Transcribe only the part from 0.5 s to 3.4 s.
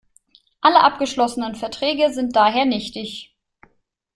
Alle abgeschlossenen Verträge sind daher nichtig.